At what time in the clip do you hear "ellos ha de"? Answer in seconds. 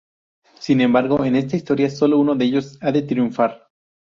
2.45-3.03